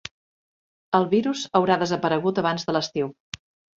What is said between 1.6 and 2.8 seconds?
desaparegut abans de